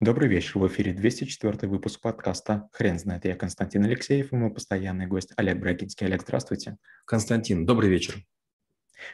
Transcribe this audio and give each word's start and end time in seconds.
Добрый 0.00 0.28
вечер, 0.28 0.60
в 0.60 0.66
эфире 0.68 0.92
204 0.92 1.68
выпуск 1.68 2.00
подкаста 2.00 2.68
«Хрен 2.70 3.00
знает». 3.00 3.24
Я 3.24 3.34
Константин 3.34 3.84
Алексеев 3.84 4.32
и 4.32 4.36
мой 4.36 4.54
постоянный 4.54 5.08
гость 5.08 5.32
Олег 5.36 5.58
Брагинский. 5.58 6.06
Олег, 6.06 6.22
здравствуйте. 6.22 6.76
Константин, 7.04 7.66
добрый 7.66 7.90
вечер. 7.90 8.22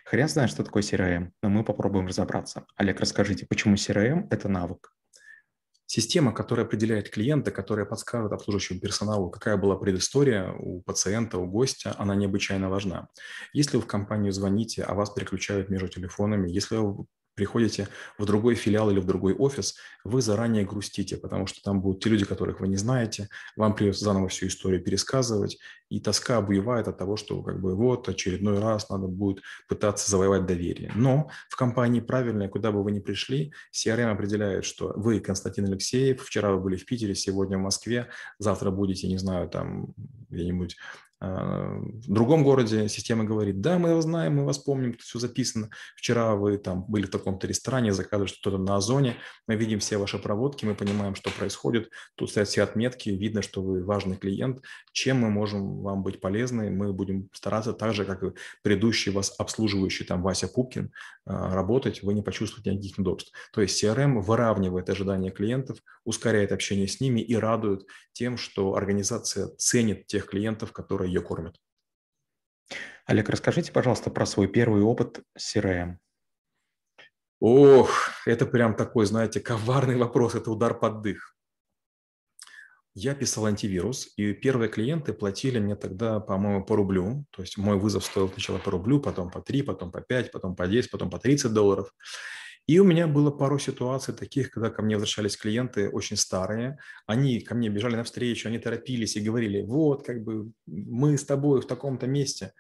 Хрен 0.05 0.29
знает, 0.29 0.51
что 0.51 0.63
такое 0.63 0.83
CRM, 0.83 1.31
но 1.43 1.49
мы 1.49 1.65
попробуем 1.65 2.09
разобраться. 2.09 2.67
Олег, 2.77 3.01
расскажите, 3.01 3.47
почему 3.47 3.77
CRM– 3.77 4.27
это 4.31 4.51
навык? 4.51 4.93
Система, 5.87 6.35
которая 6.35 6.67
определяет 6.67 7.09
клиента, 7.09 7.51
которая 7.51 7.87
подскажет 7.87 8.33
обслуживающему 8.33 8.81
персоналу, 8.81 9.31
какая 9.31 9.57
была 9.57 9.77
предыстория 9.77 10.53
у 10.53 10.83
пациента, 10.83 11.39
у 11.39 11.47
гостя, 11.47 11.95
она 11.97 12.15
необычайно 12.15 12.69
важна. 12.69 13.09
Если 13.55 13.79
вы 13.79 13.85
в 13.85 13.87
компанию 13.87 14.33
звоните, 14.33 14.83
а 14.83 14.93
вас 14.93 15.09
переключают 15.09 15.71
между 15.71 15.89
телефонами, 15.89 16.51
если 16.51 16.77
вы 16.77 17.07
приходите 17.35 17.89
в 18.19 18.25
другой 18.25 18.55
филиал 18.55 18.91
или 18.91 19.01
в 19.01 19.07
другой 19.07 19.35
офис, 19.35 19.77
вы 20.05 20.23
заранее 20.23 20.65
грустите, 20.65 21.17
потому 21.17 21.47
что 21.47 21.63
там 21.63 21.81
будут 21.81 22.03
те 22.03 22.11
люди, 22.11 22.25
которых 22.25 22.61
вы 22.61 22.69
не 22.69 22.77
знаете, 22.77 23.29
вам 23.57 23.75
придется 23.75 24.05
заново 24.05 24.29
всю 24.29 24.47
историю 24.47 24.83
пересказывать, 24.83 25.59
и 25.89 26.01
тоска 26.01 26.39
обуевает 26.39 26.89
от 26.89 26.99
того, 26.99 27.17
что 27.17 27.43
как 27.43 27.61
бы 27.61 27.77
вот 27.77 28.09
очередной 28.09 28.59
раз 28.59 28.89
надо 28.91 29.07
будет 29.07 29.43
пытаться 29.69 30.11
завоевать 30.11 30.47
доверие. 30.47 30.91
Но 30.95 31.31
в 31.49 31.57
компании 31.57 32.01
правильной, 32.01 32.49
куда 32.49 32.73
бы 32.73 32.83
вы 32.83 32.93
ни 32.93 33.01
пришли, 33.01 33.53
CRM 33.73 34.11
определяет, 34.11 34.65
что 34.65 34.93
вы 34.97 35.21
Константин 35.21 35.67
Алексеев, 35.67 36.23
вчера 36.23 36.53
вы 36.53 36.61
были 36.61 36.77
в 36.77 36.85
Питере, 36.85 37.15
сегодня 37.15 37.59
в 37.59 37.63
Москве, 37.63 38.09
завтра 38.39 38.71
будете, 38.71 39.07
не 39.09 39.19
знаю, 39.19 39.49
там 39.49 39.95
где-нибудь 40.31 40.77
в 41.25 42.13
другом 42.13 42.45
городе 42.45 42.89
система 42.89 43.25
говорит, 43.25 43.61
да, 43.61 43.79
мы 43.79 44.01
знаем, 44.03 44.37
мы 44.37 44.45
вас 44.45 44.59
помним, 44.59 44.93
тут 44.93 45.03
все 45.03 45.19
записано. 45.19 45.71
Вчера 45.97 46.35
вы 46.35 46.59
там 46.59 46.85
были 46.89 47.07
в 47.07 47.11
таком-то 47.11 47.47
ресторане, 47.47 47.93
заказывали 47.93 48.29
что-то 48.29 48.59
на 48.59 48.77
Озоне, 48.77 49.17
мы 49.47 49.57
видим 49.57 49.79
все 49.79 49.97
ваши 49.97 50.19
проводки, 50.19 50.65
мы 50.65 50.75
понимаем, 50.75 51.15
что 51.15 51.31
происходит, 51.31 51.91
тут 52.17 52.31
стоят 52.31 52.49
все 52.49 52.63
отметки, 52.63 53.11
видно, 53.11 53.43
что 53.43 53.63
вы 53.63 53.85
важный 53.85 54.17
клиент, 54.17 54.63
чем 54.93 55.19
мы 55.19 55.31
можем 55.31 55.83
вам 55.83 56.03
быть 56.03 56.21
полезны, 56.21 56.71
мы 56.71 56.93
будем 56.93 57.29
стараться 57.33 57.73
так 57.73 57.95
же, 57.95 58.05
как 58.05 58.23
и 58.23 58.33
предыдущий 58.63 59.13
вас 59.13 59.35
обслуживающий 59.39 60.05
там 60.05 60.23
Вася 60.23 60.49
Пупкин, 60.49 60.91
а, 61.27 61.55
работать, 61.55 62.03
вы 62.03 62.15
не 62.15 62.23
почувствуете 62.23 62.73
никаких 62.73 62.99
неудобств. 62.99 63.33
То 63.53 63.63
есть 63.63 63.83
CRM 63.83 64.21
выравнивает 64.21 64.91
ожидания 64.91 65.31
клиентов, 65.31 65.79
ускоряет 66.05 66.53
общение 66.53 66.87
с 66.87 67.01
ними 67.01 67.21
и 67.21 67.35
радует 67.35 67.87
тем, 68.13 68.37
что 68.37 68.75
организация 68.75 69.49
ценит 69.57 70.07
тех 70.07 70.27
клиентов, 70.27 70.73
которые 70.73 71.13
ее 71.15 71.23
кормят. 71.23 71.61
Олег, 73.07 73.29
расскажите, 73.29 73.73
пожалуйста, 73.73 74.11
про 74.11 74.27
свой 74.27 74.49
первый 74.49 74.83
опыт 74.83 75.21
с 75.37 75.57
CRM. 75.57 75.99
Ох, 77.41 78.11
это 78.27 78.47
прям 78.47 78.75
такой, 78.75 79.05
знаете, 79.07 79.41
коварный 79.41 79.97
вопрос, 79.97 80.35
это 80.35 80.51
удар 80.51 80.79
под 80.79 81.03
дых. 81.03 81.35
Я 82.95 83.15
писал 83.15 83.47
антивирус, 83.47 84.13
и 84.17 84.33
первые 84.33 84.71
клиенты 84.71 85.13
платили 85.13 85.59
мне 85.59 85.75
тогда, 85.75 86.21
по-моему, 86.21 86.65
по 86.65 86.77
рублю. 86.77 87.27
То 87.31 87.43
есть 87.43 87.59
мой 87.59 87.77
вызов 87.77 88.05
стоил 88.05 88.29
сначала 88.29 88.59
по 88.59 88.71
рублю, 88.71 89.01
потом 89.01 89.31
по 89.31 89.43
3, 89.43 89.63
потом 89.63 89.91
по 89.91 90.01
5, 90.01 90.31
потом 90.31 90.55
по 90.55 90.67
10, 90.69 90.91
потом 90.91 91.11
по 91.11 91.19
30 91.19 91.53
долларов. 91.53 91.93
И 92.67 92.79
у 92.79 92.85
меня 92.85 93.07
было 93.07 93.31
пару 93.31 93.59
ситуаций 93.59 94.15
таких, 94.15 94.51
когда 94.51 94.71
ко 94.71 94.83
мне 94.83 94.97
возвращались 94.97 95.37
клиенты 95.37 95.91
очень 95.91 96.17
старые, 96.17 96.79
они 97.07 97.41
ко 97.41 97.55
мне 97.55 97.69
бежали 97.69 97.97
навстречу, 97.97 98.49
они 98.49 98.59
торопились 98.59 99.17
и 99.17 99.21
говорили, 99.21 99.63
вот, 99.63 100.07
как 100.07 100.23
бы 100.23 100.51
мы 100.67 101.19
с 101.19 101.25
тобой 101.25 101.61
в 101.61 101.67
таком-то 101.67 102.07
месте. 102.07 102.53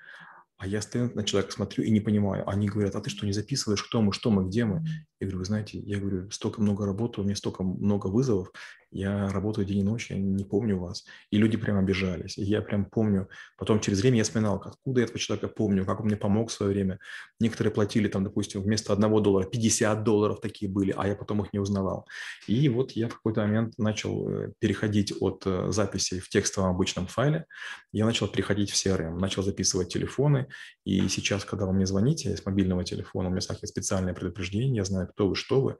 А 0.56 0.66
я 0.66 0.83
стою 0.83 1.11
на 1.14 1.24
человека, 1.24 1.52
смотрю 1.52 1.84
и 1.84 1.91
не 1.91 2.00
понимаю. 2.00 2.48
Они 2.48 2.69
говорят, 2.69 2.94
а 2.94 3.00
ты 3.00 3.11
что, 3.11 3.27
не 3.27 3.33
записываешь, 3.33 3.83
кто 3.83 4.02
мы, 4.02 4.12
что 4.12 4.30
мы, 4.30 4.46
где 4.46 4.64
мы? 4.64 4.84
Я 5.25 5.30
говорю, 5.30 5.39
вы 5.39 5.44
знаете, 5.47 5.78
я 5.78 5.98
говорю, 5.98 6.30
столько 6.30 6.61
много 6.61 6.84
работы, 6.84 7.20
у 7.20 7.25
меня 7.25 7.34
столько 7.34 7.62
много 7.62 8.08
вызовов, 8.08 8.53
я 8.94 9.28
работаю 9.28 9.67
день 9.67 9.78
и 9.78 9.83
ночь, 9.83 10.11
я 10.11 10.17
не 10.17 10.44
помню 10.44 10.78
вас. 10.78 11.05
И 11.33 11.36
люди 11.36 11.56
прям 11.56 11.78
обижались. 11.78 12.39
И 12.39 12.44
я 12.44 12.62
прям 12.62 12.84
помню. 12.84 13.28
Потом 13.58 13.80
через 13.80 14.00
время 14.00 14.19
я 14.19 14.25
вспоминал, 14.25 14.62
откуда 14.64 15.00
я 15.00 15.06
этого 15.06 15.19
человека 15.19 15.48
помню, 15.48 15.84
как 15.84 15.98
он 15.98 16.06
мне 16.06 16.17
помог 16.17 16.48
в 16.48 16.52
свое 16.52 16.73
время. 16.73 17.01
Некоторые 17.40 17.73
платили 17.73 18.07
там, 18.07 18.23
допустим, 18.23 18.62
вместо 18.62 18.92
одного 18.92 19.18
доллара 19.18 19.46
50 19.46 20.05
долларов 20.05 20.40
такие 20.40 20.70
были, 20.70 20.95
а 20.96 21.08
я 21.08 21.17
потом 21.17 21.42
их 21.42 21.52
не 21.52 21.58
узнавал. 21.58 22.06
И 22.46 22.68
вот 22.68 22.92
я 22.92 23.08
в 23.08 23.14
какой-то 23.14 23.41
момент 23.41 23.77
начал 23.79 24.30
э, 24.30 24.52
переходить 24.61 25.12
от 25.20 25.42
э, 25.45 25.73
записи 25.73 26.20
в 26.20 26.29
текстовом 26.29 26.70
обычном 26.70 27.08
файле. 27.08 27.46
Я 27.91 28.05
начал 28.05 28.29
переходить 28.29 28.70
в 28.70 28.74
CRM, 28.74 29.18
начал 29.18 29.42
записывать 29.42 29.92
телефоны. 29.92 30.46
И 30.85 31.08
сейчас, 31.08 31.45
когда 31.45 31.67
вы 31.67 31.73
мне 31.73 31.86
звоните 31.86 32.36
с 32.36 32.46
мобильного 32.46 32.85
телефона, 32.85 33.27
у 33.27 33.30
меня 33.33 33.41
всякие 33.41 33.67
специальные 33.67 34.14
предупреждения, 34.14 34.77
я 34.77 34.85
знаю, 34.85 35.08
кто 35.14 35.29
вы, 35.29 35.36
что 35.36 35.61
вы. 35.61 35.77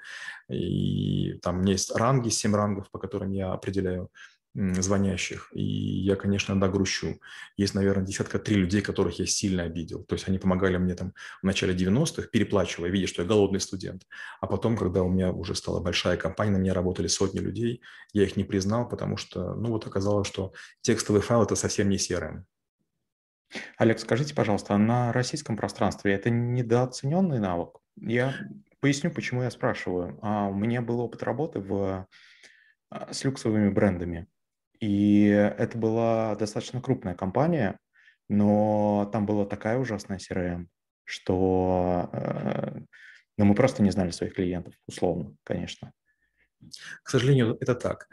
И 0.49 1.39
там 1.43 1.59
у 1.59 1.63
меня 1.63 1.73
есть 1.73 1.95
ранги, 1.95 2.29
7 2.29 2.55
рангов, 2.55 2.91
по 2.91 2.99
которым 2.99 3.33
я 3.33 3.53
определяю 3.53 4.11
звонящих. 4.55 5.51
И 5.53 5.63
я, 5.63 6.15
конечно, 6.15 6.59
да, 6.59 6.69
грущу. 6.69 7.21
Есть, 7.57 7.75
наверное, 7.75 8.07
десятка 8.07 8.39
три 8.39 8.55
людей, 8.55 8.83
которых 8.83 9.19
я 9.19 9.27
сильно 9.27 9.65
обидел. 9.65 10.05
То 10.05 10.15
есть 10.15 10.29
они 10.29 10.39
помогали 10.39 10.77
мне 10.77 10.95
там 10.95 11.13
в 11.43 11.45
начале 11.45 11.75
90-х, 11.75 12.29
переплачивая, 12.31 12.89
видя, 12.89 13.09
что 13.09 13.23
я 13.23 13.29
голодный 13.29 13.59
студент. 13.59 14.07
А 14.41 14.47
потом, 14.47 14.77
когда 14.77 15.03
у 15.03 15.09
меня 15.09 15.33
уже 15.33 15.57
стала 15.57 15.81
большая 15.81 16.17
компания, 16.17 16.53
на 16.53 16.59
меня 16.59 16.73
работали 16.73 17.09
сотни 17.09 17.41
людей, 17.41 17.83
я 18.13 18.23
их 18.23 18.37
не 18.37 18.45
признал, 18.45 18.89
потому 18.89 19.17
что, 19.17 19.55
ну 19.55 19.71
вот 19.71 19.89
оказалось, 19.89 20.29
что 20.29 20.53
текстовый 20.83 21.21
файл– 21.21 21.43
это 21.45 21.57
совсем 21.57 21.89
не 21.89 21.97
CRM. 21.97 22.45
Олег, 23.77 23.99
скажите, 23.99 24.35
пожалуйста, 24.35 24.75
а 24.75 24.79
на 24.79 25.13
российском 25.13 25.57
пространстве 25.57 26.13
это 26.13 26.31
недооцененный 26.31 27.41
навык? 27.41 27.79
Я 27.97 28.35
поясню, 28.85 29.11
почему 29.11 29.43
я 29.43 29.51
спрашиваю. 29.51 30.19
А 30.21 30.47
у 30.47 30.55
меня 30.55 30.83
был 30.83 31.01
опыт 31.01 31.23
работы 31.23 31.59
в 31.59 32.07
а, 32.91 33.13
с 33.15 33.25
люксовыми 33.25 33.71
брендами. 33.71 34.27
И 34.79 35.25
это 35.25 35.79
была 35.79 36.37
достаточно 36.37 36.83
крупная 36.83 37.15
компания, 37.15 37.79
но 38.29 39.09
там 39.11 39.25
была 39.25 39.47
такая 39.47 39.79
ужасная 39.79 40.19
CRM, 40.19 40.67
что 41.05 42.11
э, 42.13 42.81
ну, 43.39 43.45
мы 43.47 43.55
просто 43.55 43.83
не 43.83 43.91
знали 43.91 44.11
своих 44.11 44.35
клиентов, 44.35 44.75
условно, 44.87 45.35
конечно. 45.45 45.91
К 47.03 47.09
сожалению, 47.09 47.57
это 47.61 47.75
так. 47.75 48.07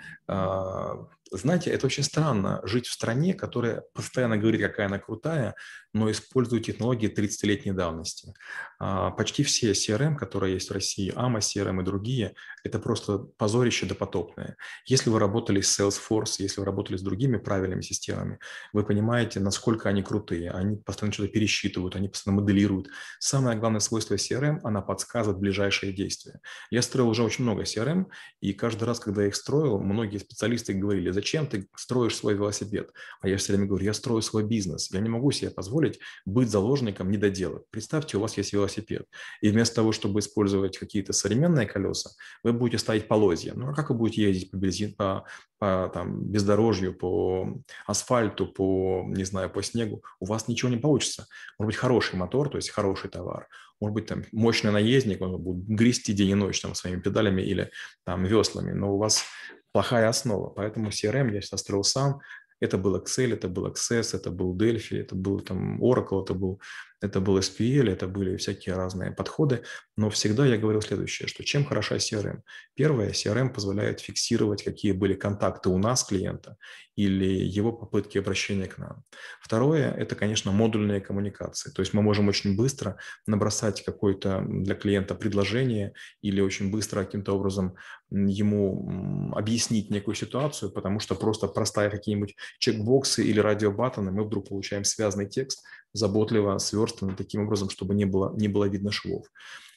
Знаете, 1.33 1.69
это 1.69 1.85
очень 1.85 2.03
странно 2.03 2.59
жить 2.63 2.87
в 2.87 2.91
стране, 2.91 3.33
которая 3.33 3.83
постоянно 3.93 4.37
говорит, 4.37 4.61
какая 4.61 4.87
она 4.87 4.99
крутая, 4.99 5.55
но 5.93 6.11
использует 6.11 6.65
технологии 6.65 7.09
30-летней 7.09 7.71
давности. 7.71 8.33
А, 8.79 9.11
почти 9.11 9.43
все 9.43 9.71
CRM, 9.71 10.15
которые 10.15 10.55
есть 10.55 10.69
в 10.69 10.73
России, 10.73 11.13
AMA 11.15 11.39
CRM 11.39 11.81
и 11.81 11.85
другие, 11.85 12.35
это 12.65 12.79
просто 12.79 13.17
позорище 13.17 13.85
допотопное. 13.85 14.57
Если 14.85 15.09
вы 15.09 15.19
работали 15.19 15.61
с 15.61 15.79
Salesforce, 15.79 16.35
если 16.39 16.59
вы 16.59 16.65
работали 16.65 16.97
с 16.97 17.01
другими 17.01 17.37
правильными 17.37 17.81
системами, 17.81 18.39
вы 18.73 18.83
понимаете, 18.83 19.39
насколько 19.39 19.87
они 19.87 20.03
крутые. 20.03 20.51
Они 20.51 20.75
постоянно 20.75 21.13
что-то 21.13 21.29
пересчитывают, 21.29 21.95
они 21.95 22.09
постоянно 22.09 22.41
моделируют. 22.41 22.89
Самое 23.19 23.57
главное 23.57 23.79
свойство 23.79 24.15
CRM– 24.15 24.59
она 24.63 24.81
подсказывает 24.81 25.39
ближайшие 25.39 25.93
действия. 25.93 26.41
Я 26.69 26.81
строил 26.81 27.09
уже 27.09 27.23
очень 27.23 27.45
много 27.45 27.63
CRM, 27.63 28.05
и 28.41 28.51
каждый 28.53 28.83
раз, 28.83 28.99
когда 28.99 29.21
я 29.21 29.29
их 29.29 29.35
строил, 29.35 29.79
многие 29.79 30.17
специалисты 30.17 30.73
говорили, 30.73 31.11
зачем 31.21 31.45
ты 31.45 31.67
строишь 31.75 32.15
свой 32.15 32.33
велосипед? 32.33 32.91
А 33.21 33.27
я 33.27 33.37
все 33.37 33.53
время 33.53 33.67
говорю, 33.67 33.85
я 33.85 33.93
строю 33.93 34.21
свой 34.21 34.43
бизнес. 34.43 34.91
Я 34.91 34.99
не 34.99 35.09
могу 35.09 35.31
себе 35.31 35.51
позволить 35.51 35.99
быть 36.25 36.49
заложником 36.49 37.11
недоделок. 37.11 37.63
Представьте, 37.69 38.17
у 38.17 38.21
вас 38.21 38.37
есть 38.37 38.53
велосипед. 38.53 39.05
И 39.41 39.49
вместо 39.49 39.75
того, 39.75 39.91
чтобы 39.91 40.19
использовать 40.19 40.77
какие-то 40.79 41.13
современные 41.13 41.67
колеса, 41.67 42.09
вы 42.43 42.53
будете 42.53 42.79
ставить 42.79 43.07
полозья. 43.07 43.53
Ну, 43.55 43.69
а 43.69 43.75
как 43.75 43.89
вы 43.89 43.95
будете 43.97 44.23
ездить 44.23 44.49
по, 44.49 44.55
бензин, 44.55 44.95
по, 44.95 45.25
по 45.59 45.91
там, 45.93 46.23
бездорожью, 46.23 46.97
по 46.97 47.61
асфальту, 47.85 48.47
по, 48.47 49.03
не 49.07 49.23
знаю, 49.23 49.51
по 49.51 49.61
снегу? 49.61 50.03
У 50.19 50.25
вас 50.25 50.47
ничего 50.47 50.71
не 50.71 50.77
получится. 50.77 51.27
Может 51.59 51.67
быть, 51.67 51.75
хороший 51.75 52.15
мотор, 52.15 52.49
то 52.49 52.57
есть 52.57 52.71
хороший 52.71 53.11
товар 53.11 53.47
может 53.81 53.95
быть, 53.95 54.05
там 54.05 54.23
мощный 54.31 54.71
наездник, 54.71 55.21
он 55.21 55.41
будет 55.41 55.65
грести 55.65 56.13
день 56.13 56.29
и 56.29 56.35
ночь 56.35 56.61
там 56.61 56.75
своими 56.75 57.01
педалями 57.01 57.41
или 57.41 57.71
там 58.05 58.23
веслами, 58.23 58.73
но 58.73 58.93
у 58.93 58.99
вас 58.99 59.23
плохая 59.71 60.09
основа, 60.09 60.49
поэтому 60.49 60.89
CRM 60.89 61.33
я 61.33 61.41
сейчас 61.41 61.61
строил 61.61 61.83
сам, 61.83 62.19
это 62.59 62.77
был 62.77 62.95
Excel, 62.95 63.33
это 63.33 63.47
был 63.47 63.67
Access, 63.67 64.15
это 64.15 64.29
был 64.29 64.55
Delphi, 64.55 64.99
это 65.01 65.15
был 65.15 65.39
там 65.39 65.81
Oracle, 65.81 66.23
это 66.23 66.33
был 66.33 66.61
это 67.01 67.19
был 67.19 67.39
SPL, 67.39 67.89
это 67.89 68.07
были 68.07 68.37
всякие 68.37 68.75
разные 68.75 69.11
подходы, 69.11 69.63
но 69.97 70.09
всегда 70.09 70.45
я 70.45 70.57
говорил 70.57 70.81
следующее, 70.81 71.27
что 71.27 71.43
чем 71.43 71.65
хороша 71.65 71.95
CRM? 71.95 72.41
Первое, 72.75 73.11
CRM 73.11 73.49
позволяет 73.49 73.99
фиксировать, 73.99 74.63
какие 74.63 74.91
были 74.91 75.15
контакты 75.15 75.69
у 75.69 75.77
нас 75.77 76.03
клиента 76.03 76.57
или 76.95 77.25
его 77.25 77.71
попытки 77.71 78.17
обращения 78.17 78.67
к 78.67 78.77
нам. 78.77 79.03
Второе, 79.41 79.91
это, 79.91 80.15
конечно, 80.15 80.51
модульные 80.51 81.01
коммуникации, 81.01 81.71
то 81.71 81.81
есть 81.81 81.93
мы 81.93 82.03
можем 82.03 82.27
очень 82.27 82.55
быстро 82.55 82.97
набросать 83.25 83.83
какое-то 83.83 84.45
для 84.47 84.75
клиента 84.75 85.15
предложение 85.15 85.93
или 86.21 86.39
очень 86.41 86.69
быстро 86.69 87.03
каким-то 87.03 87.35
образом 87.35 87.75
ему 88.11 89.31
объяснить 89.33 89.89
некую 89.89 90.15
ситуацию, 90.15 90.71
потому 90.71 90.99
что 90.99 91.15
просто 91.15 91.47
простая 91.47 91.89
какие-нибудь 91.89 92.35
чекбоксы 92.59 93.23
или 93.23 93.39
радиобаттоны, 93.39 94.11
мы 94.11 94.23
вдруг 94.23 94.49
получаем 94.49 94.83
связанный 94.83 95.27
текст, 95.27 95.63
заботливо 95.93 96.57
сверстаны 96.57 97.15
таким 97.15 97.43
образом, 97.43 97.69
чтобы 97.69 97.95
не 97.95 98.05
было, 98.05 98.33
не 98.35 98.47
было 98.47 98.65
видно 98.65 98.91
швов. 98.91 99.27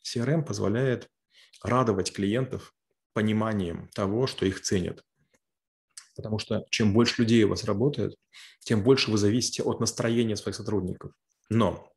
CRM 0.04 0.44
позволяет 0.44 1.08
радовать 1.62 2.12
клиентов 2.12 2.74
пониманием 3.12 3.88
того, 3.94 4.26
что 4.26 4.46
их 4.46 4.60
ценят. 4.60 5.04
Потому 6.16 6.38
что 6.38 6.64
чем 6.70 6.92
больше 6.92 7.22
людей 7.22 7.44
у 7.44 7.48
вас 7.48 7.64
работает, 7.64 8.14
тем 8.60 8.82
больше 8.82 9.10
вы 9.10 9.18
зависите 9.18 9.62
от 9.62 9.80
настроения 9.80 10.36
своих 10.36 10.56
сотрудников. 10.56 11.12
Но 11.48 11.93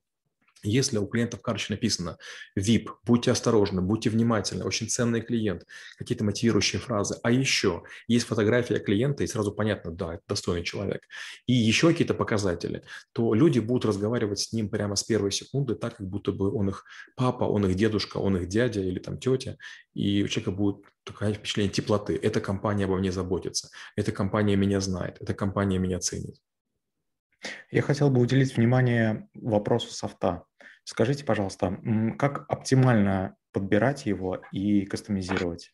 если 0.63 0.97
у 0.97 1.07
клиентов 1.07 1.41
карточки 1.41 1.71
написано 1.71 2.17
VIP, 2.57 2.87
будьте 3.05 3.31
осторожны, 3.31 3.81
будьте 3.81 4.09
внимательны, 4.09 4.63
очень 4.65 4.89
ценный 4.89 5.21
клиент, 5.21 5.65
какие-то 5.97 6.23
мотивирующие 6.23 6.79
фразы, 6.79 7.19
а 7.23 7.31
еще 7.31 7.83
есть 8.07 8.25
фотография 8.25 8.79
клиента, 8.79 9.23
и 9.23 9.27
сразу 9.27 9.51
понятно, 9.51 9.91
да, 9.91 10.15
это 10.15 10.23
достойный 10.27 10.63
человек, 10.63 11.01
и 11.45 11.53
еще 11.53 11.87
какие-то 11.87 12.13
показатели, 12.13 12.83
то 13.13 13.33
люди 13.33 13.59
будут 13.59 13.85
разговаривать 13.85 14.39
с 14.39 14.53
ним 14.53 14.69
прямо 14.69 14.95
с 14.95 15.03
первой 15.03 15.31
секунды, 15.31 15.75
так 15.75 15.97
как 15.97 16.07
будто 16.07 16.31
бы 16.31 16.51
он 16.51 16.69
их 16.69 16.85
папа, 17.15 17.43
он 17.43 17.65
их 17.65 17.75
дедушка, 17.75 18.17
он 18.17 18.37
их 18.37 18.47
дядя 18.47 18.81
или 18.81 18.99
там 18.99 19.19
тетя, 19.19 19.57
и 19.93 20.23
у 20.23 20.27
человека 20.27 20.51
будет 20.51 20.85
такое 21.03 21.33
впечатление 21.33 21.71
теплоты. 21.71 22.19
Эта 22.21 22.41
компания 22.41 22.85
обо 22.85 22.97
мне 22.97 23.11
заботится, 23.11 23.69
эта 23.95 24.11
компания 24.11 24.55
меня 24.55 24.81
знает, 24.81 25.17
эта 25.21 25.33
компания 25.33 25.79
меня 25.79 25.99
ценит. 25.99 26.35
Я 27.71 27.81
хотел 27.81 28.09
бы 28.09 28.21
уделить 28.21 28.55
внимание 28.55 29.29
вопросу 29.35 29.91
софта. 29.93 30.43
Скажите, 30.89 31.25
пожалуйста, 31.25 31.81
как 32.17 32.45
оптимально 32.47 33.35
подбирать 33.51 34.05
его 34.05 34.41
и 34.53 34.85
кастомизировать? 34.85 35.73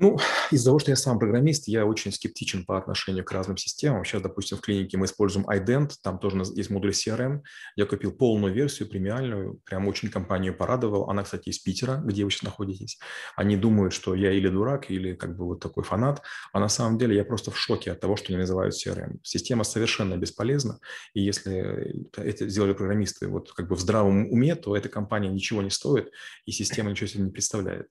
Ну, 0.00 0.16
из-за 0.50 0.64
того, 0.70 0.78
что 0.78 0.90
я 0.90 0.96
сам 0.96 1.18
программист, 1.18 1.68
я 1.68 1.84
очень 1.84 2.10
скептичен 2.10 2.64
по 2.64 2.78
отношению 2.78 3.24
к 3.24 3.32
разным 3.32 3.56
системам. 3.56 4.04
Сейчас, 4.04 4.22
допустим, 4.22 4.56
в 4.56 4.62
клинике 4.62 4.96
мы 4.96 5.04
используем 5.04 5.46
iDent, 5.48 5.92
там 6.02 6.18
тоже 6.18 6.42
есть 6.54 6.70
модуль 6.70 6.90
CRM. 6.90 7.42
Я 7.76 7.86
купил 7.86 8.12
полную 8.12 8.52
версию, 8.52 8.88
премиальную, 8.88 9.60
прям 9.64 9.86
очень 9.86 10.08
компанию 10.08 10.56
порадовал. 10.56 11.10
Она, 11.10 11.22
кстати, 11.22 11.50
из 11.50 11.58
Питера, 11.58 11.96
где 11.96 12.24
вы 12.24 12.30
сейчас 12.30 12.44
находитесь. 12.44 12.98
Они 13.36 13.56
думают, 13.56 13.92
что 13.92 14.14
я 14.14 14.32
или 14.32 14.48
дурак, 14.48 14.90
или 14.90 15.14
как 15.14 15.36
бы 15.36 15.44
вот 15.44 15.60
такой 15.60 15.84
фанат, 15.84 16.22
а 16.52 16.60
на 16.60 16.68
самом 16.68 16.98
деле 16.98 17.14
я 17.14 17.24
просто 17.24 17.50
в 17.50 17.58
шоке 17.58 17.92
от 17.92 18.00
того, 18.00 18.16
что 18.16 18.28
они 18.28 18.38
называют 18.38 18.74
CRM. 18.74 19.18
Система 19.22 19.64
совершенно 19.64 20.16
бесполезна, 20.16 20.78
и 21.12 21.20
если 21.20 21.94
это 22.16 22.48
сделали 22.48 22.72
программисты 22.72 23.28
вот 23.28 23.52
как 23.52 23.68
бы 23.68 23.76
в 23.76 23.80
здравом 23.80 24.30
уме, 24.32 24.54
то 24.54 24.74
эта 24.74 24.88
компания 24.88 25.28
ничего 25.28 25.60
не 25.60 25.70
стоит, 25.70 26.10
и 26.46 26.52
система 26.52 26.90
ничего 26.90 27.06
себе 27.06 27.24
не 27.24 27.30
представляет. 27.30 27.88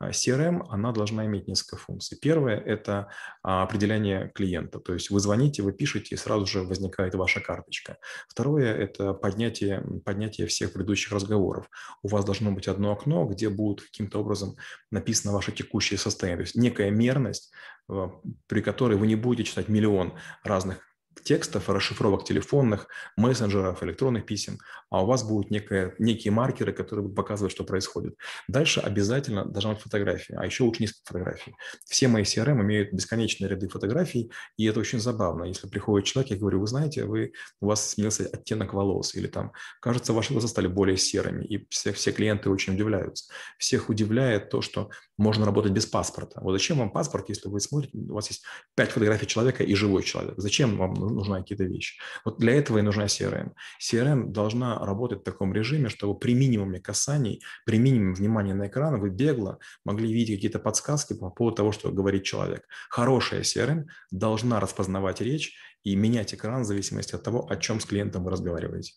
А 0.00 0.12
CRM, 0.12 0.64
она 0.70 0.92
должна 0.92 1.26
иметь 1.26 1.46
несколько 1.46 1.76
функций. 1.76 2.16
Первое– 2.18 2.56
это 2.66 3.10
а, 3.42 3.62
определение 3.62 4.30
клиента, 4.34 4.80
то 4.80 4.94
есть 4.94 5.10
вы 5.10 5.20
звоните, 5.20 5.62
вы 5.62 5.72
пишете, 5.72 6.14
и 6.14 6.18
сразу 6.18 6.46
же 6.46 6.62
возникает 6.62 7.14
ваша 7.14 7.40
карточка. 7.40 7.98
Второе– 8.26 8.74
это 8.76 9.12
поднятие, 9.12 9.84
поднятие 10.02 10.46
всех 10.46 10.72
предыдущих 10.72 11.12
разговоров. 11.12 11.68
У 12.02 12.08
вас 12.08 12.24
должно 12.24 12.50
быть 12.50 12.66
одно 12.66 12.92
окно, 12.92 13.26
где 13.26 13.50
будет 13.50 13.82
каким-то 13.82 14.20
образом 14.20 14.56
написано 14.90 15.34
ваше 15.34 15.52
текущее 15.52 15.98
состояние, 15.98 16.38
то 16.38 16.44
есть 16.44 16.56
некая 16.56 16.90
мерность, 16.90 17.52
а, 17.86 18.10
при 18.46 18.62
которой 18.62 18.96
вы 18.96 19.06
не 19.06 19.16
будете 19.16 19.50
читать 19.50 19.68
миллион 19.68 20.14
разных 20.42 20.89
текстов, 21.22 21.68
расшифровок 21.68 22.24
телефонных, 22.24 22.88
мессенджеров, 23.16 23.82
электронных 23.82 24.26
писем, 24.26 24.58
а 24.90 25.02
у 25.02 25.06
вас 25.06 25.22
будут 25.22 25.50
некое, 25.50 25.94
некие 25.98 26.32
маркеры, 26.32 26.72
которые 26.72 27.04
будут 27.04 27.16
показывать, 27.16 27.52
что 27.52 27.64
происходит. 27.64 28.16
Дальше 28.48 28.80
обязательно 28.80 29.44
должна 29.44 29.74
быть 29.74 29.82
фотография, 29.82 30.36
а 30.36 30.44
еще 30.44 30.64
лучше 30.64 30.82
несколько 30.82 31.06
фотографий. 31.06 31.54
Все 31.84 32.08
мои 32.08 32.24
CRM 32.24 32.60
имеют 32.62 32.92
бесконечные 32.92 33.48
ряды 33.48 33.68
фотографий, 33.68 34.30
и 34.56 34.66
это 34.66 34.80
очень 34.80 35.00
забавно. 35.00 35.44
Если 35.44 35.68
приходит 35.68 36.06
человек, 36.06 36.32
я 36.32 36.36
говорю, 36.36 36.60
вы 36.60 36.66
знаете, 36.66 37.04
вы, 37.04 37.32
у 37.60 37.66
вас 37.66 37.90
сменился 37.90 38.24
оттенок 38.24 38.74
волос, 38.74 39.14
или 39.14 39.26
там, 39.26 39.52
кажется, 39.80 40.12
ваши 40.12 40.32
глаза 40.32 40.48
стали 40.48 40.66
более 40.66 40.96
серыми, 40.96 41.44
и 41.44 41.66
все, 41.70 41.92
все 41.92 42.12
клиенты 42.12 42.50
очень 42.50 42.74
удивляются. 42.74 43.32
Всех 43.58 43.88
удивляет 43.88 44.50
то, 44.50 44.60
что 44.60 44.90
можно 45.16 45.44
работать 45.44 45.72
без 45.72 45.86
паспорта. 45.86 46.40
Вот 46.40 46.52
зачем 46.52 46.78
вам 46.78 46.90
паспорт, 46.90 47.28
если 47.28 47.48
вы 47.48 47.60
смотрите, 47.60 47.96
у 47.96 48.14
вас 48.14 48.28
есть 48.28 48.42
пять 48.74 48.90
фотографий 48.90 49.26
человека 49.26 49.62
и 49.62 49.74
живой 49.74 50.02
человек? 50.02 50.34
Зачем 50.38 50.76
вам 50.76 50.94
нужны 51.14 51.40
какие-то 51.40 51.64
вещи. 51.64 52.00
Вот 52.24 52.38
для 52.38 52.54
этого 52.54 52.78
и 52.78 52.82
нужна 52.82 53.06
CRM. 53.06 53.52
CRM 53.80 54.28
должна 54.28 54.78
работать 54.78 55.20
в 55.20 55.24
таком 55.24 55.52
режиме, 55.52 55.88
чтобы 55.88 56.18
при 56.18 56.34
минимуме 56.34 56.80
касаний, 56.80 57.42
при 57.66 57.78
минимуме 57.78 58.14
внимания 58.14 58.54
на 58.54 58.68
экран 58.68 59.00
вы 59.00 59.10
бегло 59.10 59.58
могли 59.84 60.12
видеть 60.12 60.36
какие-то 60.36 60.58
подсказки 60.58 61.14
по 61.14 61.30
поводу 61.30 61.56
того, 61.56 61.72
что 61.72 61.90
говорит 61.90 62.24
человек. 62.24 62.66
Хорошая 62.88 63.42
CRM 63.42 63.86
должна 64.10 64.60
распознавать 64.60 65.20
речь 65.20 65.56
и 65.82 65.96
менять 65.96 66.34
экран 66.34 66.62
в 66.62 66.66
зависимости 66.66 67.14
от 67.14 67.22
того, 67.22 67.46
о 67.48 67.56
чем 67.56 67.80
с 67.80 67.84
клиентом 67.84 68.24
вы 68.24 68.30
разговариваете. 68.30 68.94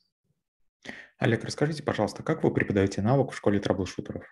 Олег, 1.23 1.45
расскажите, 1.45 1.83
пожалуйста, 1.83 2.21
как 2.21 2.43
вы 2.43 2.53
преподаете 2.53 3.01
навык 3.01 3.31
в 3.31 3.37
школе 3.37 3.57
трэблшутеров? 3.57 4.25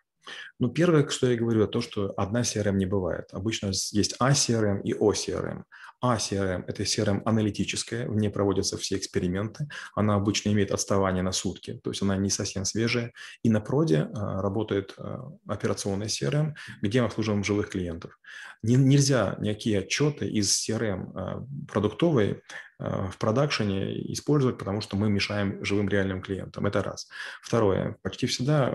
Ну, 0.59 0.67
первое, 0.69 1.07
что 1.07 1.31
я 1.31 1.37
говорю, 1.37 1.65
то, 1.67 1.79
что 1.79 2.13
одна 2.17 2.41
CRM 2.41 2.73
не 2.73 2.85
бывает. 2.85 3.29
Обычно 3.31 3.67
есть 3.67 4.17
ACRM 4.19 4.81
и 4.83 4.93
OCRM. 4.93 5.63
ACRM– 6.03 6.63
это 6.67 6.83
CRM 6.83 7.21
аналитическая, 7.25 8.07
в 8.07 8.15
ней 8.15 8.29
проводятся 8.29 8.77
все 8.77 8.97
эксперименты. 8.97 9.67
Она 9.95 10.15
обычно 10.15 10.49
имеет 10.49 10.71
отставание 10.71 11.21
на 11.21 11.31
сутки, 11.31 11.79
то 11.83 11.91
есть 11.91 12.01
она 12.01 12.17
не 12.17 12.29
совсем 12.29 12.65
свежая. 12.65 13.13
И 13.43 13.49
на 13.49 13.61
проде 13.61 14.09
а, 14.13 14.41
работает 14.41 14.95
а, 14.97 15.31
операционная 15.47 16.07
CRM, 16.07 16.53
где 16.81 17.01
мы 17.01 17.07
обслуживаем 17.07 17.43
живых 17.43 17.69
клиентов. 17.69 18.19
нельзя 18.63 19.35
никакие 19.39 19.79
отчеты 19.79 20.27
из 20.27 20.67
CRM 20.67 21.11
а, 21.13 21.45
продуктовой 21.67 22.41
в 22.79 23.15
продакшене 23.19 24.11
использовать, 24.11 24.57
потому 24.57 24.81
что 24.81 24.97
мы 24.97 25.07
мешаем 25.07 25.63
живым 25.63 25.87
реальным 25.87 26.19
клиентам. 26.19 26.65
Это 26.65 26.80
раз. 26.83 27.09
Второе. 27.41 27.97
Почти 28.01 28.27
всегда 28.27 28.73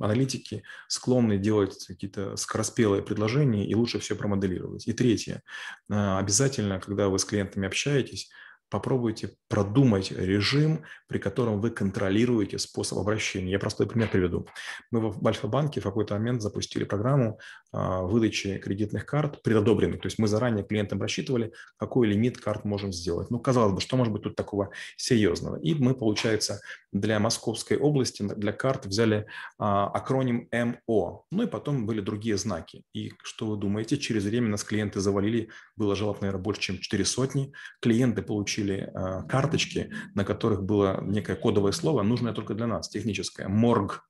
аналитики 0.00 0.62
склонны 0.86 1.38
делать 1.38 1.86
какие-то 1.86 2.36
скороспелые 2.36 3.02
предложения 3.02 3.66
и 3.66 3.74
лучше 3.74 3.98
все 3.98 4.16
промоделировать. 4.16 4.86
И 4.86 4.92
третье. 4.92 5.42
Обязательно, 5.88 6.80
когда 6.80 7.08
вы 7.08 7.18
с 7.18 7.24
клиентами 7.24 7.66
общаетесь, 7.66 8.30
попробуйте 8.70 9.34
продумать 9.48 10.10
режим, 10.12 10.82
при 11.06 11.18
котором 11.18 11.60
вы 11.60 11.70
контролируете 11.70 12.58
способ 12.58 12.98
обращения. 12.98 13.52
Я 13.52 13.58
простой 13.58 13.86
пример 13.86 14.10
приведу. 14.10 14.46
Мы 14.90 15.10
в 15.10 15.26
Альфа-банке 15.26 15.80
в 15.80 15.84
какой-то 15.84 16.14
момент 16.14 16.42
запустили 16.42 16.84
программу 16.84 17.38
а, 17.72 18.02
выдачи 18.02 18.58
кредитных 18.58 19.06
карт 19.06 19.42
предодобренных. 19.42 20.00
То 20.00 20.06
есть 20.06 20.18
мы 20.18 20.28
заранее 20.28 20.64
клиентам 20.64 21.00
рассчитывали, 21.00 21.52
какой 21.76 22.08
лимит 22.08 22.38
карт 22.38 22.64
можем 22.64 22.92
сделать. 22.92 23.30
Ну, 23.30 23.38
казалось 23.38 23.72
бы, 23.72 23.80
что 23.80 23.96
может 23.96 24.12
быть 24.12 24.22
тут 24.22 24.36
такого 24.36 24.70
серьезного? 24.96 25.56
И 25.56 25.74
мы, 25.74 25.94
получается, 25.94 26.60
для 26.92 27.18
Московской 27.18 27.78
области, 27.78 28.22
для 28.22 28.52
карт 28.52 28.86
взяли 28.86 29.26
а, 29.58 29.86
акроним 29.88 30.48
МО. 30.52 31.24
Ну 31.30 31.42
и 31.42 31.46
потом 31.46 31.86
были 31.86 32.00
другие 32.00 32.36
знаки. 32.36 32.82
И 32.92 33.12
что 33.22 33.46
вы 33.46 33.56
думаете, 33.56 33.96
через 33.96 34.24
время 34.24 34.48
нас 34.48 34.64
клиенты 34.64 35.00
завалили, 35.00 35.48
было 35.76 35.96
жалоб, 35.96 36.20
наверное, 36.20 36.42
больше, 36.42 36.60
чем 36.60 36.78
4 36.78 37.04
сотни. 37.04 37.52
Клиенты 37.80 38.22
получили 38.22 38.57
получили 38.58 38.90
э, 38.92 39.28
карточки, 39.28 39.90
на 40.14 40.24
которых 40.24 40.62
было 40.62 41.00
некое 41.02 41.36
кодовое 41.36 41.72
слово, 41.72 42.02
нужное 42.02 42.32
только 42.32 42.54
для 42.54 42.66
нас, 42.66 42.88
техническое. 42.88 43.48
Морг, 43.48 44.04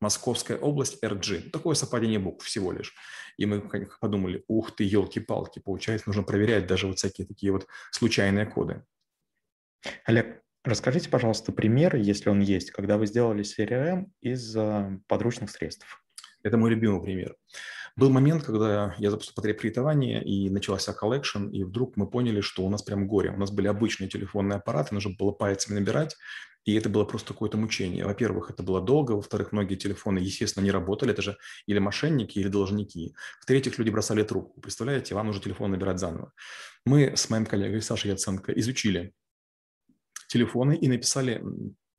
Московская 0.00 0.58
область, 0.58 1.02
РГ. 1.02 1.50
Такое 1.52 1.74
совпадение 1.74 2.18
букв 2.18 2.44
всего 2.44 2.72
лишь. 2.72 2.94
И 3.38 3.46
мы 3.46 3.62
подумали, 4.00 4.44
ух 4.48 4.76
ты, 4.76 4.84
елки-палки, 4.84 5.60
получается, 5.60 6.08
нужно 6.08 6.22
проверять 6.22 6.66
даже 6.66 6.86
вот 6.86 6.98
всякие 6.98 7.26
такие 7.26 7.52
вот 7.52 7.66
случайные 7.90 8.44
коды. 8.44 8.84
Олег, 10.04 10.42
расскажите, 10.64 11.08
пожалуйста, 11.08 11.52
пример, 11.52 11.96
если 11.96 12.30
он 12.30 12.40
есть, 12.40 12.70
когда 12.70 12.98
вы 12.98 13.06
сделали 13.06 13.44
CRM 13.44 14.06
из 14.20 14.54
э, 14.56 14.98
подручных 15.08 15.50
средств. 15.50 15.86
Это 16.42 16.58
мой 16.58 16.70
любимый 16.70 17.02
пример. 17.02 17.36
Был 17.96 18.10
момент, 18.10 18.42
когда 18.44 18.94
я 18.98 19.10
запустил 19.10 19.34
потребкредитование, 19.34 20.22
и 20.24 20.50
начался 20.50 20.92
collection, 20.92 21.46
и 21.48 21.62
вдруг 21.62 21.96
мы 21.96 22.08
поняли, 22.08 22.40
что 22.40 22.64
у 22.64 22.70
нас 22.70 22.82
прям 22.82 23.06
горе. 23.06 23.30
У 23.30 23.36
нас 23.36 23.52
были 23.52 23.68
обычные 23.68 24.08
телефонные 24.08 24.56
аппараты, 24.56 24.94
нужно 24.94 25.14
было 25.16 25.30
пальцами 25.30 25.78
набирать, 25.78 26.16
и 26.64 26.74
это 26.74 26.88
было 26.88 27.04
просто 27.04 27.34
какое-то 27.34 27.56
мучение. 27.56 28.04
Во-первых, 28.04 28.50
это 28.50 28.62
было 28.62 28.80
долго. 28.80 29.12
Во-вторых, 29.12 29.52
многие 29.52 29.76
телефоны, 29.76 30.18
естественно, 30.18 30.64
не 30.64 30.70
работали. 30.70 31.12
Это 31.12 31.22
же 31.22 31.36
или 31.66 31.78
мошенники, 31.78 32.38
или 32.38 32.48
должники. 32.48 33.14
В-третьих, 33.40 33.78
люди 33.78 33.90
бросали 33.90 34.22
трубку. 34.22 34.60
Представляете, 34.60 35.14
вам 35.14 35.26
нужно 35.26 35.42
телефон 35.42 35.72
набирать 35.72 35.98
заново. 35.98 36.32
Мы 36.86 37.12
с 37.16 37.28
моим 37.28 37.44
коллегой 37.44 37.82
Сашей 37.82 38.12
Яценко 38.12 38.52
изучили 38.52 39.12
телефоны 40.28 40.74
и 40.74 40.88
написали 40.88 41.44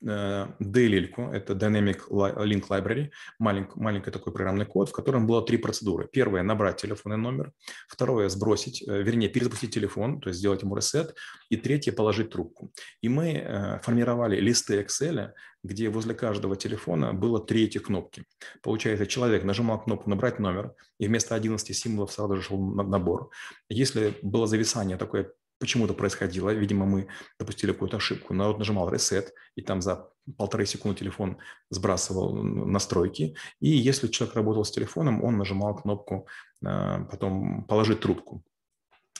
Э, 0.06 0.48
это 0.60 1.54
Dynamic 1.54 2.08
Link 2.10 2.68
Library, 2.70 3.10
маленький, 3.40 3.72
маленький 3.76 4.12
такой 4.12 4.34
программный 4.34 4.66
код, 4.66 4.90
в 4.90 4.92
котором 4.92 5.26
было 5.26 5.42
три 5.42 5.58
процедуры. 5.58 6.08
Первое– 6.12 6.44
набрать 6.44 6.78
телефонный 6.78 7.18
номер. 7.18 7.52
Второе– 7.88 8.30
сбросить, 8.30 8.84
э, 8.88 9.02
вернее, 9.02 9.30
перезапустить 9.30 9.74
телефон, 9.74 10.20
то 10.20 10.30
есть 10.30 10.40
сделать 10.40 10.62
ему 10.62 10.76
ресет. 10.76 11.16
И 11.50 11.58
третье– 11.58 11.92
положить 11.94 12.30
трубку. 12.30 12.72
И 13.02 13.10
мы 13.10 13.34
э, 13.34 13.80
формировали 13.82 14.40
листы 14.40 14.82
Excel, 14.82 15.32
где 15.64 15.90
возле 15.90 16.14
каждого 16.14 16.56
телефона 16.56 17.14
было 17.14 17.44
три 17.44 17.66
этих 17.66 17.84
кнопки. 17.84 18.24
Получается, 18.62 19.08
человек 19.08 19.44
нажимал 19.44 19.82
кнопку 19.82 20.10
«Набрать 20.10 20.40
номер», 20.40 20.74
и 21.00 21.08
вместо 21.08 21.36
11 21.36 21.76
символов 21.76 22.12
сразу 22.12 22.36
же 22.36 22.44
шел 22.44 22.60
набор. 22.60 23.30
Если 23.70 24.14
было 24.22 24.46
зависание 24.46 24.98
такое 24.98 25.32
почему-то 25.60 25.94
происходило. 25.94 26.50
Видимо, 26.50 26.86
мы 26.86 27.08
допустили 27.40 27.72
какую-то 27.72 27.98
ошибку. 27.98 28.34
Народ 28.34 28.60
нажимал 28.60 28.92
reset, 28.92 29.28
и 29.56 29.62
там 29.62 29.82
за 29.82 30.10
полторы 30.38 30.66
секунды 30.66 31.00
телефон 31.00 31.38
сбрасывал 31.70 32.34
настройки. 32.44 33.36
И 33.60 33.70
если 33.70 34.08
человек 34.08 34.36
работал 34.36 34.66
с 34.66 34.72
телефоном, 34.72 35.24
он 35.24 35.38
нажимал 35.38 35.76
кнопку 35.76 36.28
а, 36.64 37.06
потом 37.06 37.64
«положить 37.66 38.00
трубку». 38.00 38.44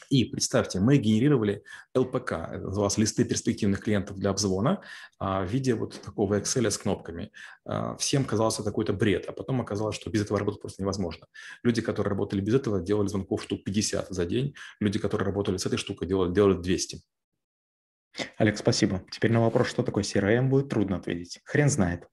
И 0.10 0.26
представьте, 0.26 0.80
мы 0.80 0.98
генерировали 0.98 1.64
ЛПК, 1.96 2.32
это 2.32 2.60
называлось 2.60 2.98
листы 2.98 3.26
перспективных 3.26 3.82
клиентов 3.82 4.18
для 4.18 4.30
обзвона, 4.30 4.82
а, 5.20 5.44
в 5.44 5.50
виде 5.50 5.76
вот 5.76 6.00
такого 6.02 6.40
Excel 6.40 6.70
с 6.70 6.78
кнопками. 6.78 7.32
А, 7.66 7.96
всем 7.98 8.26
казалось 8.26 8.56
это 8.56 8.66
какой-то 8.66 8.94
бред, 8.94 9.26
а 9.28 9.32
потом 9.32 9.62
оказалось, 9.62 9.96
что 9.96 10.10
без 10.10 10.22
этого 10.22 10.40
работать 10.40 10.62
просто 10.62 10.82
невозможно. 10.82 11.28
Люди, 11.64 11.82
которые 11.82 12.12
работали 12.12 12.42
без 12.42 12.56
этого, 12.56 12.82
делали 12.82 13.08
звонков 13.08 13.44
штук 13.44 13.64
50 13.64 14.10
за 14.10 14.26
день. 14.26 14.56
Люди, 14.80 15.00
которые 15.00 15.26
работали 15.26 15.58
с 15.58 15.66
этой 15.66 15.78
штукой, 15.78 16.08
делали, 16.08 16.34
делали 16.34 16.62
200. 16.62 17.02
Олег, 18.38 18.58
спасибо. 18.58 19.04
Теперь 19.12 19.32
на 19.32 19.42
вопрос, 19.42 19.68
что 19.68 19.84
такое 19.84 20.04
CRM, 20.04 20.48
будет 20.48 20.70
трудно 20.70 20.98
ответить. 20.98 21.42
Хрен 21.46 21.70
знает. 21.70 22.08